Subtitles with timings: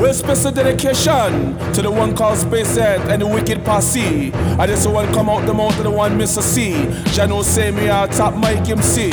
[0.00, 4.32] Well, special dedication to the one called Spacehead and the wicked posse.
[4.32, 6.40] I just want to come out the mouth of the one Mr.
[6.40, 6.70] C.
[7.16, 9.10] Jano say me a top mic MC.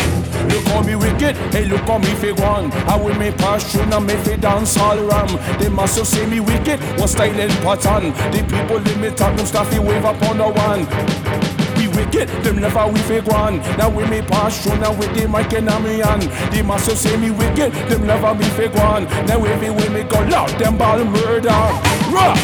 [0.48, 2.72] Look how me wicked, hey look how me fake one.
[2.88, 5.28] I will me pass through now me fi dance all ram.
[5.60, 8.12] They must have say me wicked, one styling pattern.
[8.32, 11.25] The people me talk them stuff, wave up on the one
[11.96, 13.58] wicked, them never we fake one.
[13.78, 16.20] Now we me pass through, now with the mic and me on.
[16.52, 19.06] The master say me wicked, them never me fake one.
[19.26, 21.50] Now we me we me go loud, them ball murder.
[22.12, 22.36] Rah!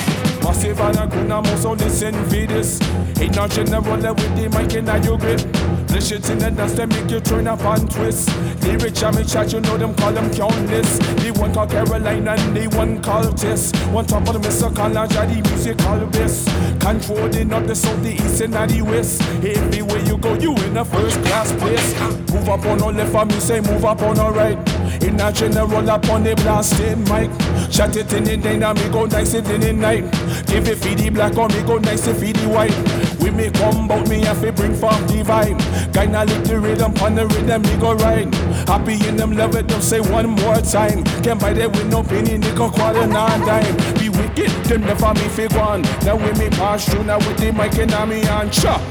[0.43, 2.81] Massive and a good now so listen for this.
[3.19, 5.80] Ain't not general with the mic and your grip.
[5.91, 8.27] The shit in the dance they make you turn up and twist.
[8.61, 10.97] The rich and chat, you know them call them countless.
[11.19, 13.73] The one called Caroline and the one called Tess.
[13.91, 14.73] One top of the Mr.
[14.73, 16.45] College the music called Bliss.
[16.79, 19.21] Controlling up the south, the east and the west.
[19.43, 21.93] Everywhere you go, you in a first class place.
[22.31, 25.03] Move up on the left and me say move up on the right.
[25.03, 27.71] In a general up on the blasting eh, mic.
[27.71, 30.03] Shut it in the day, now me go nice it in the night.
[30.47, 33.00] Give it for the black or me go nice it for the white.
[33.21, 35.59] We me come bout me have to bring forth the vibe.
[35.93, 38.33] Kinda lick the rhythm, on the rhythm me go right.
[38.67, 41.03] Happy in them love it, don't say one more time.
[41.21, 43.77] Can't buy that with no penny, nickel, quarter, nine dime.
[43.99, 45.83] Be wicked, them never me fake one.
[46.03, 48.81] Now we me pass through, now with the mic and me and chop.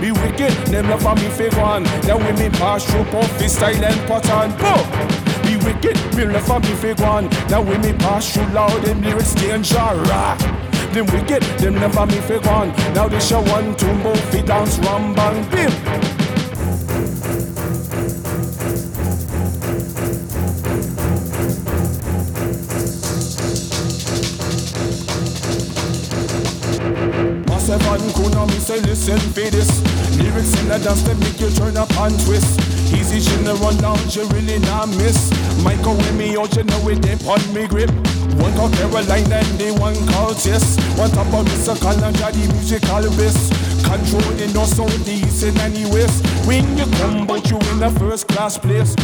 [0.00, 1.84] Be wicked, them never me fake one.
[2.08, 4.52] Now we me pass through, puffy style and pattern.
[4.56, 4.86] Boom!
[5.42, 7.28] Be wicked, me never me fake one.
[7.48, 9.76] Now we me pass through loud, them lyrics danger.
[10.96, 12.70] Them wicked, them never me fake one.
[12.94, 15.70] Now they show one, two, both feet dance, rum, bang, bim.
[27.60, 29.68] seven kuna me say listen for this.
[30.16, 32.58] Lyrics in the dance that make you turn up and twist.
[32.94, 35.30] Easy shouldn't run down, you really not miss.
[35.62, 37.90] Michael with me out, you know it dip on me grip
[38.38, 40.36] One called Caroline and the one called
[40.98, 41.80] One top of Mr.
[41.80, 43.50] College, the musical bliss
[43.84, 45.88] Controlling the south, the east and the
[46.46, 48.94] When you come, but you in the first class place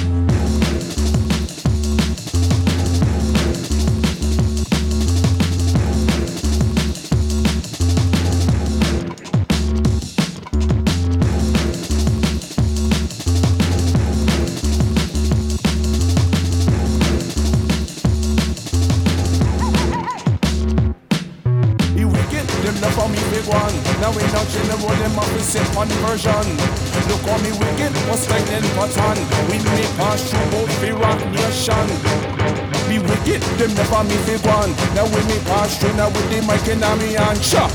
[34.95, 37.73] Now we me pass through now with the mic and me and chop.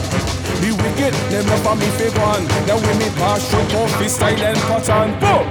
[0.61, 2.45] Be wicked, them never me fi one.
[2.69, 5.17] Now we me pass through the style and pattern.
[5.19, 5.45] Boom!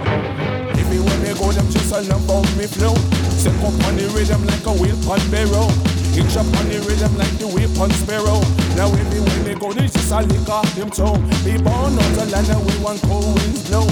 [0.78, 2.94] Everywhere me go, them just a love out me flow.
[3.34, 5.70] Step up on the rhythm like a wheel pan barrel.
[6.16, 8.40] Hitch up on the rhythm like the whip on sparrow.
[8.72, 11.20] Now everywhere me go, this just a lick off them toe.
[11.44, 13.84] Be born on the land and we want cold winds blow.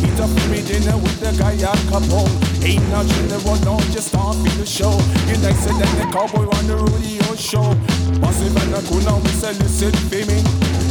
[0.00, 2.32] Eat up for me dinner with the guy at Capone.
[2.64, 4.92] Ain't not general, no, just start for the show.
[5.28, 7.74] You nicer than the cowboy on the rodeo show.
[8.20, 10.40] Massive and a cool now, we say listen for me.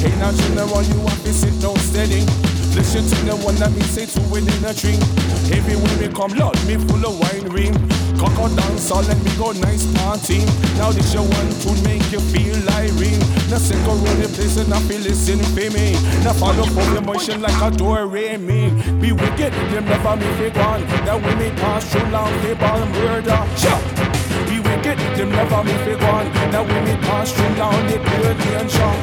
[0.05, 2.21] Ain't not general, you have to sit down steady.
[2.75, 5.01] Listen to the one that me say to win in a dream.
[5.51, 7.73] Everywhere we come, Lord, me full of wine ring.
[8.19, 10.43] Cock dance all and me go nice party.
[10.75, 12.59] Now this your one to make you feel
[12.99, 13.19] ring.
[13.47, 15.95] Now second roll the place and I feel listen for me.
[16.27, 18.75] Now follow for the motion like a door eh, me.
[18.99, 20.83] Be wicked, them never me fake one.
[21.07, 23.39] That we me pass through long they ball murder.
[23.55, 23.79] Chop.
[24.51, 26.27] Be wicked, them never me fake one.
[26.51, 28.99] That we me pass through down the dirty and shot.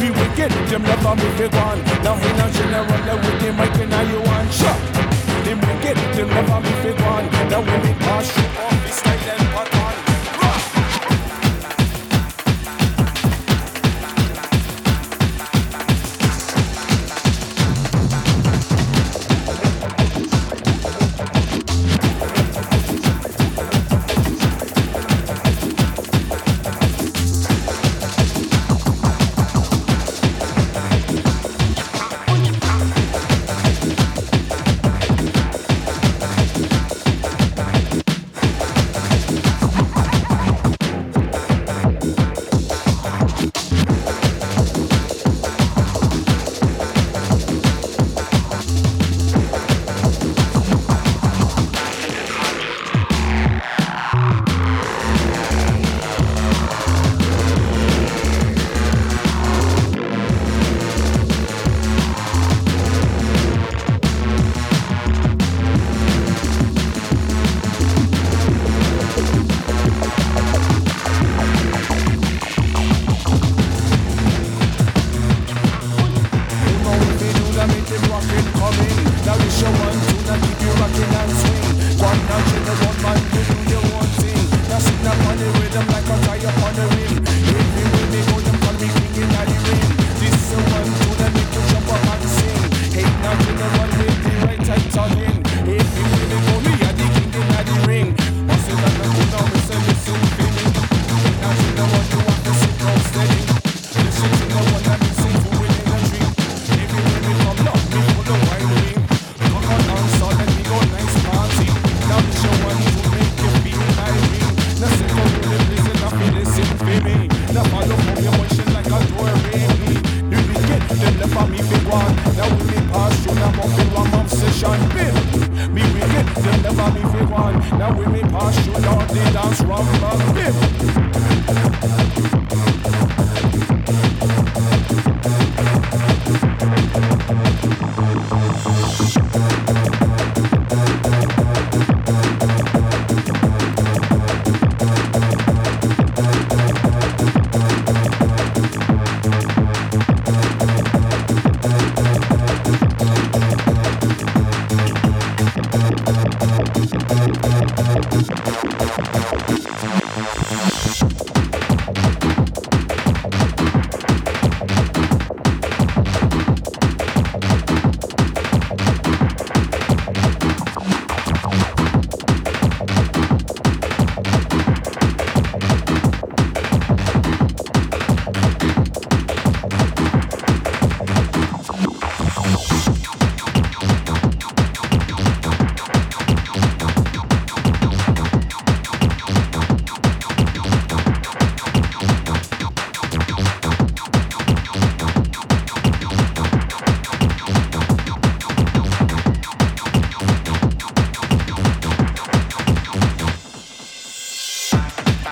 [0.00, 1.76] Be wicked, them never me fake one.
[2.00, 5.13] Now in a general, with the mic and now you want shot
[5.44, 7.26] them wicked, them never be fake one.
[7.50, 9.73] Now we pass through office, style and pattern.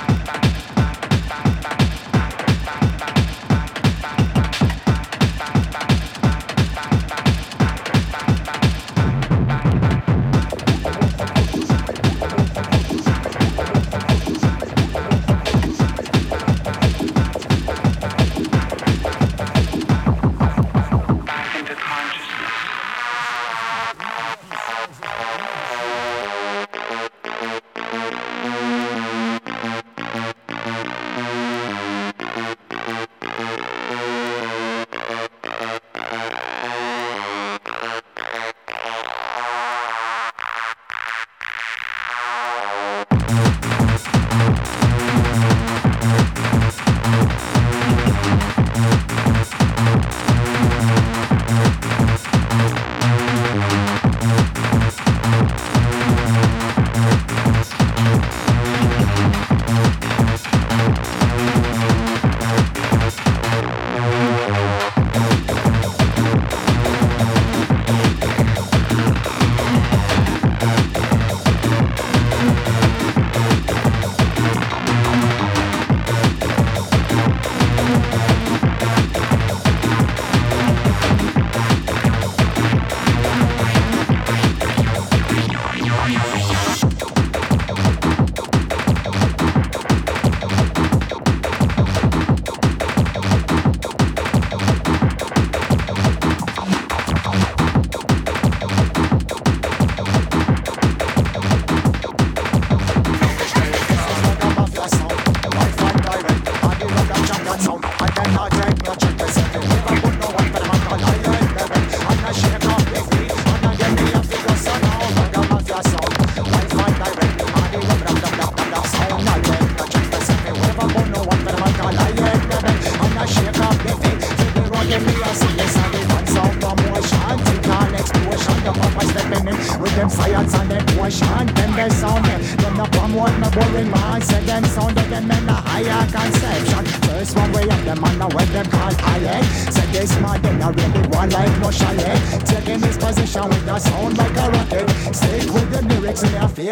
[0.08, 0.41] Babylon run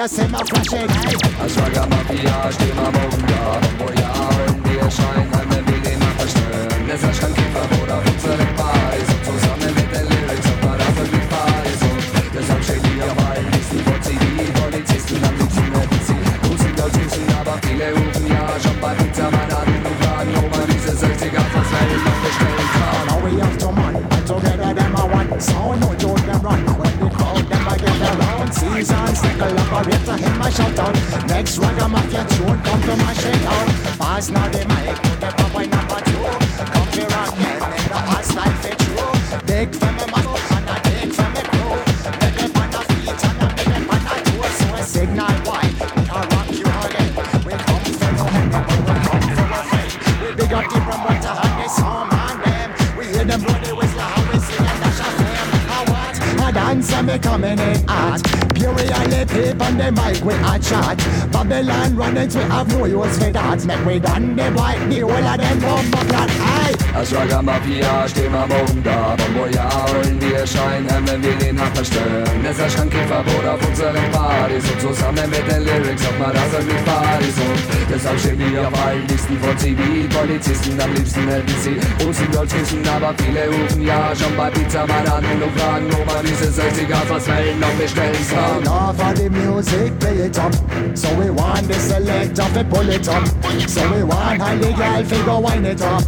[0.00, 0.39] it, we
[62.61, 63.64] have no use for that.
[63.64, 66.00] Make we done the white, the whole of them
[67.04, 67.21] clot.
[67.21, 67.30] Aye.
[67.30, 69.16] Als Mafia stehen wir morgen da.
[69.16, 72.25] Bombo ja, holen wir Schein, wenn wir den Nachbar stören.
[72.45, 77.37] Ein Verbot auf unseren Partys und zusammen mit den Lyrics auf mal das mit Partys
[77.38, 77.59] und
[77.90, 80.80] deshalb stehen wir auf allen Listen von Zivilpolizisten.
[80.80, 84.87] Am liebsten hätten sie uns in Deutsch wissen, aber viele rufen ja schon bei Pizza
[84.87, 88.62] mal an und fragen, ob man diese 60er was Wellen noch bestellen kann.
[88.62, 90.52] Enough of the music, play it up.
[90.95, 93.25] So we want the selector to pull it up.
[93.66, 96.02] So we want a legal figure wind it up.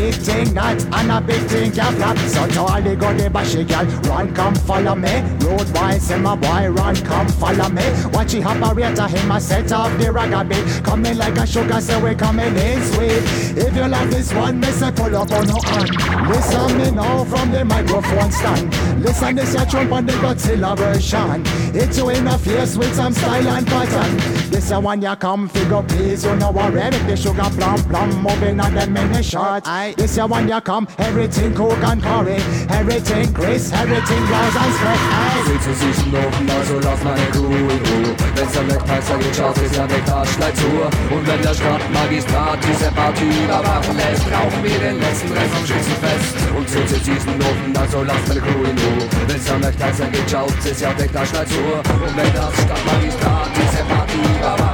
[0.00, 2.16] Big thing that and a big thing can flop.
[2.16, 5.20] So to all the go the bashy gal, run come follow me.
[5.44, 5.68] Road
[6.00, 7.84] say my boy run come follow me.
[8.08, 10.40] Watch the operator him a set up the ragga
[10.84, 13.60] Coming like a sugar, so we coming in sweet.
[13.60, 15.90] If you like this one, me say pull up on no hand.
[16.30, 19.02] Listen me now from the microphone stand.
[19.02, 21.44] Listen this your trump on the Godzilla version.
[21.74, 24.16] Hit you in the face with some style and pattern.
[24.50, 26.96] This a one you come figure please, you know already.
[27.00, 29.66] The sugar plum plum moving on them mini shot.
[29.96, 32.38] This a one you come, everything cook and curry.
[32.70, 34.98] Everything crisp, everything blouse and spread.
[35.46, 38.14] Sieht zu süßen Ofen, also lass meine Kuh in Ruhe.
[38.34, 40.66] Wenn's am Wegpeister geht, schaut ist ja weg, Arschleid zu.
[41.14, 46.34] Und wenn der Stadtmagistrat diese Party überwachen lässt, rauchen wir den letzten Rest vom Schützenfest.
[46.56, 49.08] Und zieht zu süßen Ofen, also lass meine Kuh in Ruhe.
[49.26, 51.60] Wenn's am Wegpeister geht, schaut ist ja weg, Arschleid zu.
[51.60, 54.69] Und wenn das Stadtmagistrat diese Party überwachen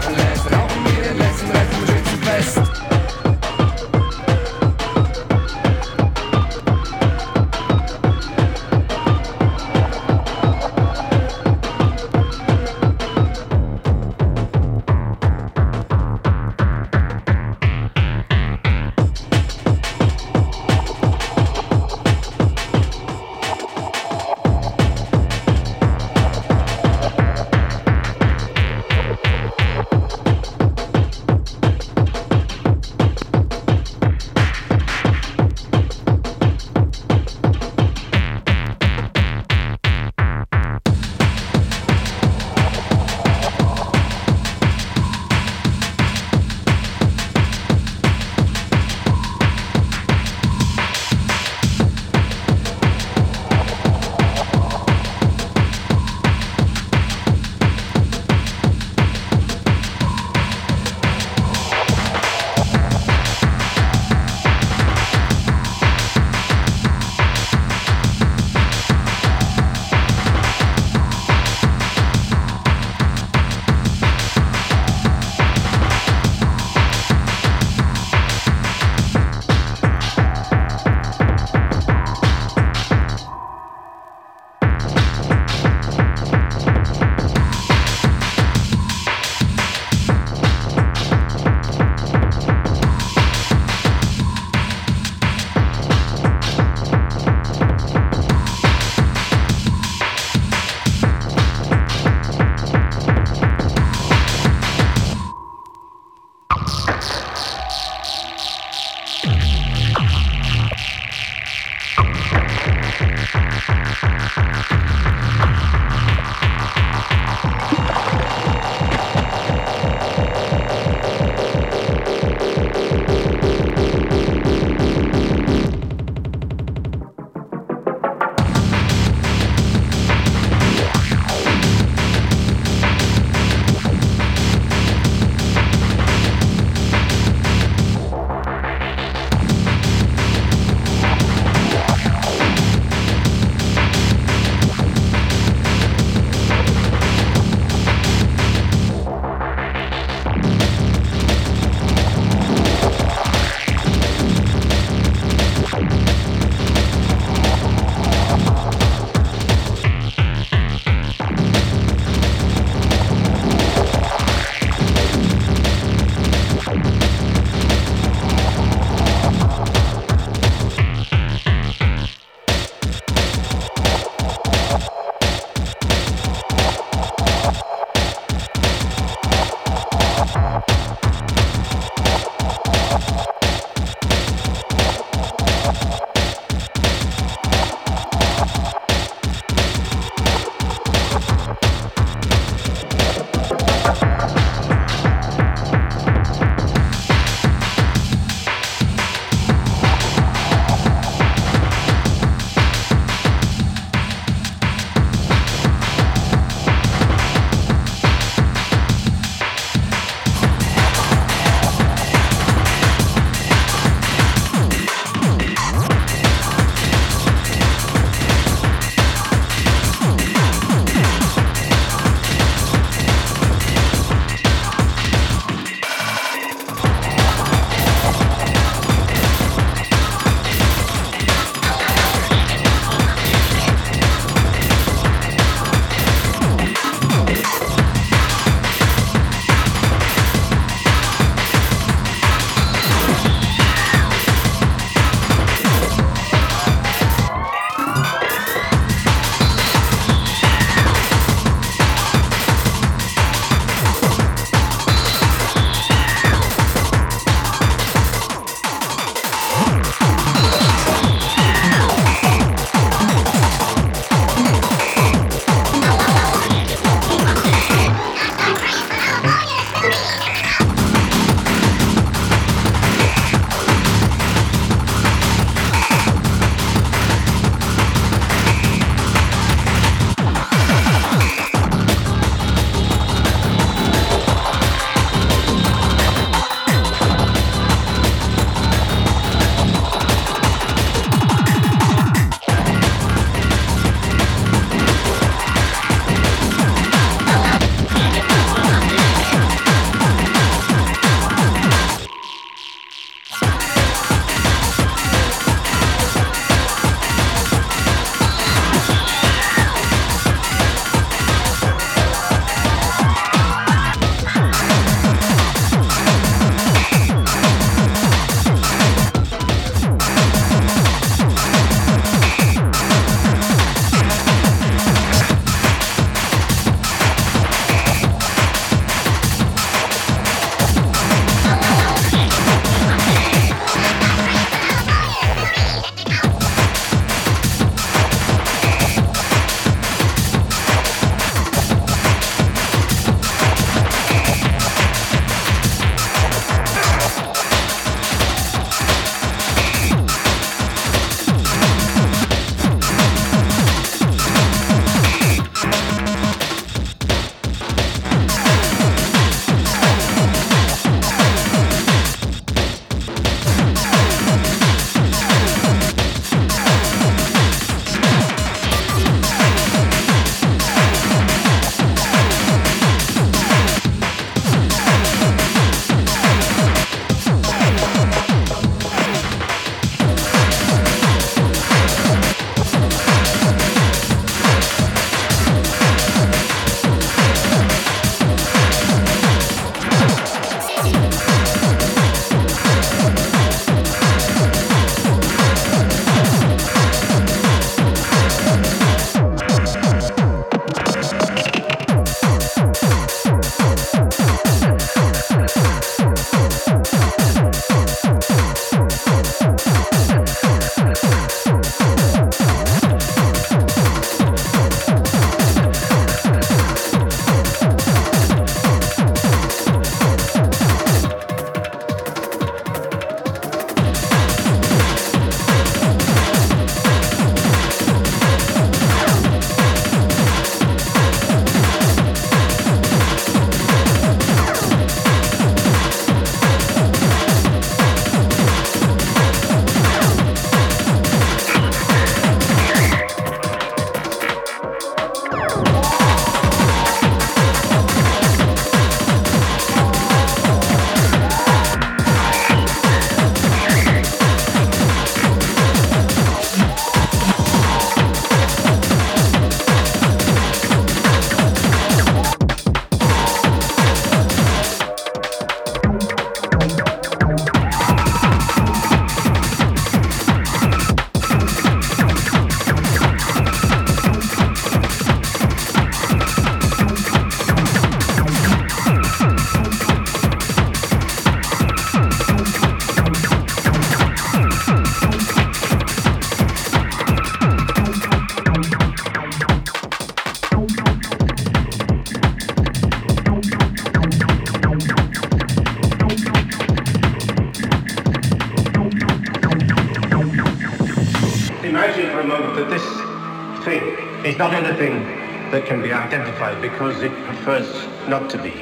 [504.57, 505.05] anything
[505.51, 507.69] that can be identified because it prefers
[508.09, 508.53] not to be.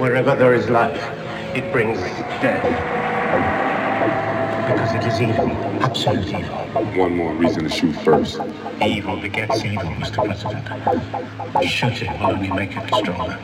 [0.00, 1.00] Wherever there is life,
[1.54, 2.00] it brings
[2.42, 2.64] death.
[4.66, 5.48] Because it is evil,
[5.80, 6.58] absolute evil.
[7.00, 8.40] One more reason to shoot first.
[8.82, 10.24] Evil begets evil, Mr.
[10.24, 10.66] President.
[11.68, 13.38] Shooting will only make it stronger.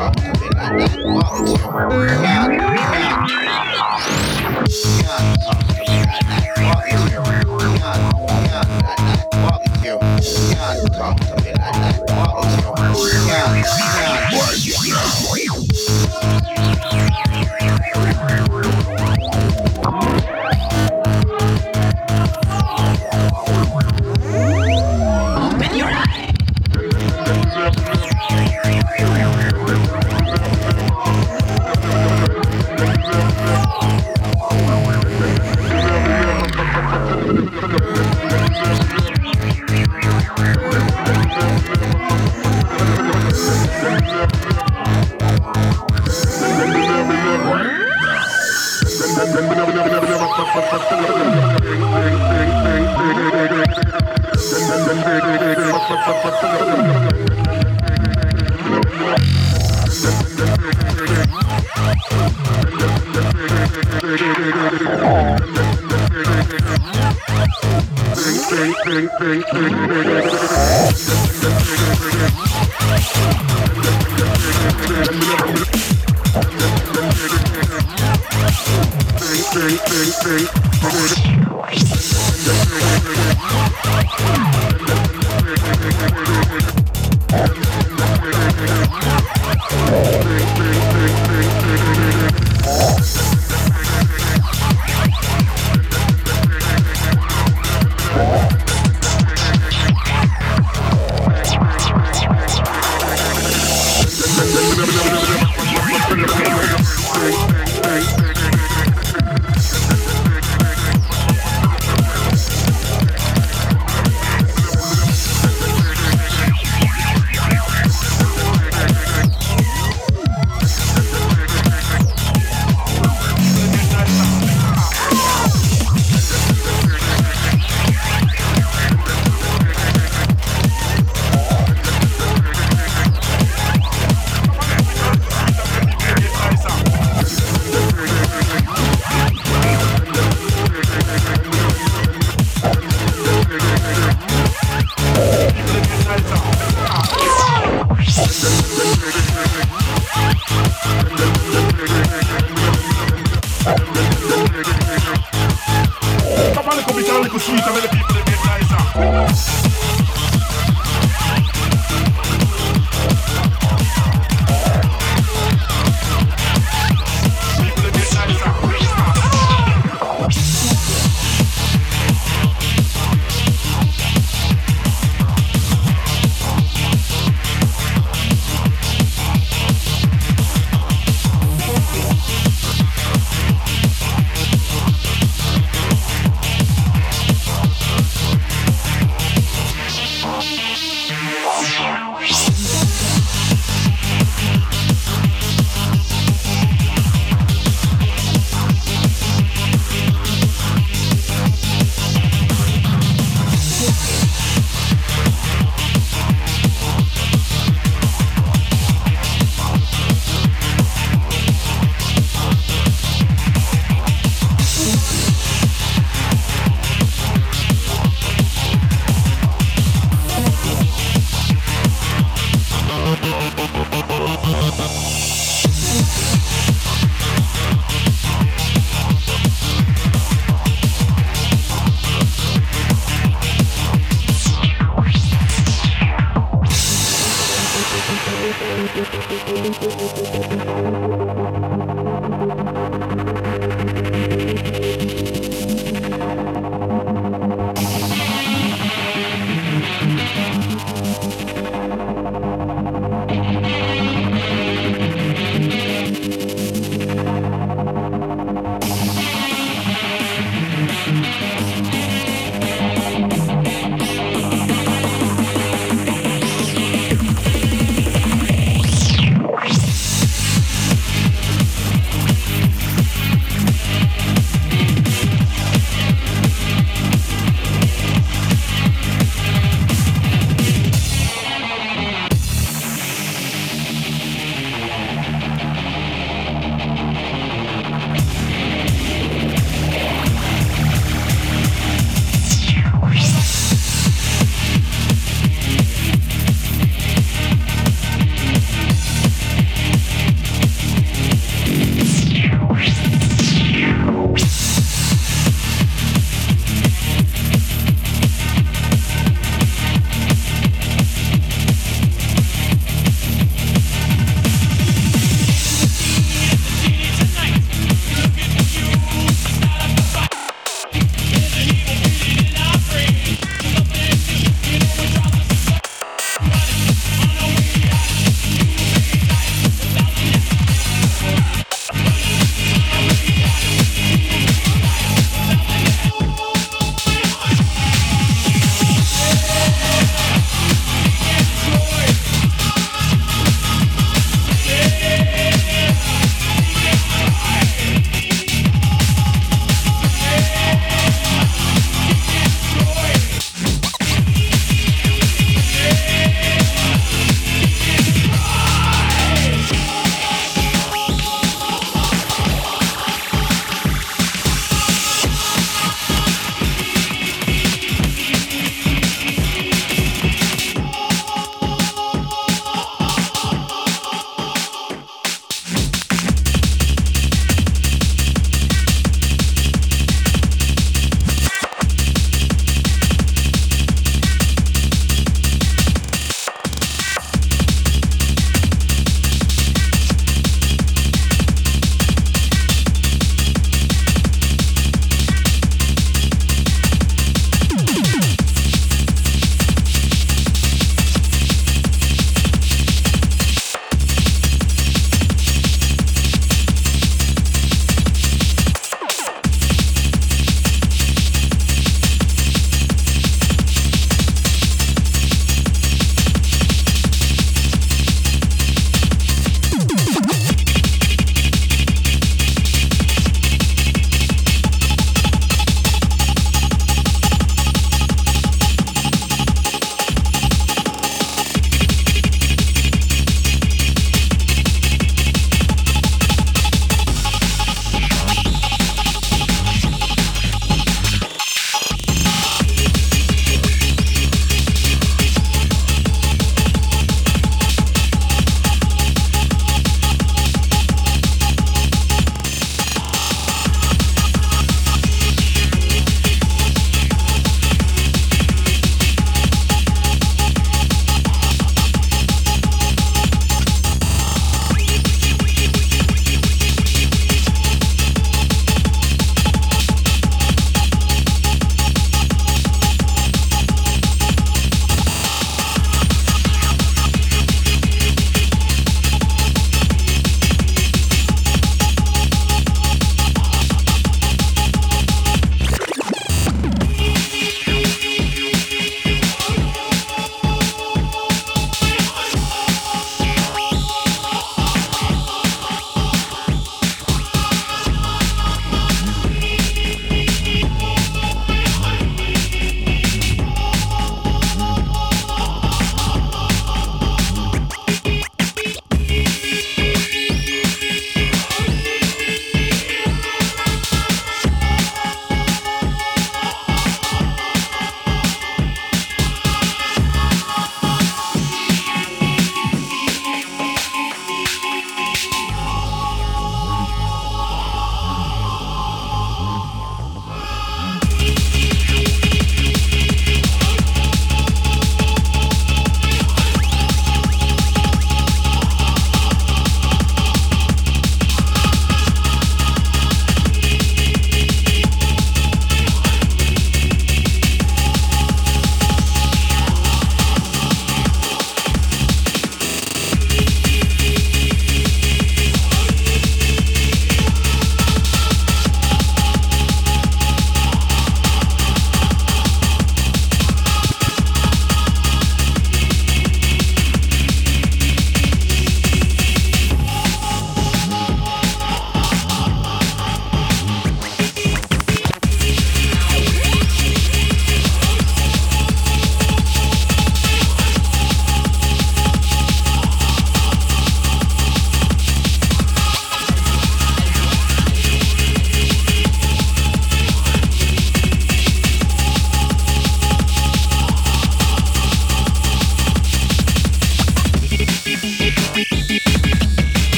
[0.00, 2.48] Fuck something like that.
[6.56, 7.49] Fuck like that.
[69.20, 70.39] Thank you.